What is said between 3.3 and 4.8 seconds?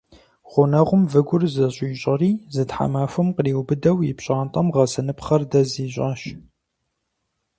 къриубыдэу и пщӀантӀэм